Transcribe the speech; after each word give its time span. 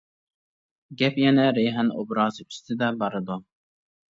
گەپ 1.01 1.19
يەنە 1.23 1.45
رەيھان 1.57 1.93
ئوبرازى 1.99 2.47
ئۈستىدە 2.49 2.91
بارىدۇ. 3.05 3.39